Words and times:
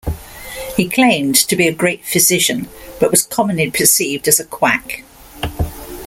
He 0.77 0.89
claimed 0.89 1.35
to 1.35 1.55
be 1.55 1.67
a 1.67 1.71
"great 1.71 2.03
physician", 2.03 2.67
but 2.99 3.11
was 3.11 3.21
commonly 3.21 3.69
perceived 3.69 4.27
as 4.27 4.39
a 4.39 4.43
quack. 4.45 5.03